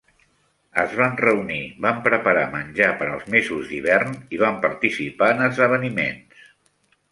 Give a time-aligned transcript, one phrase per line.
[0.83, 6.45] Es van reunir, van preparar menjar per als mesos d'hivern i van participar en esdeveniments.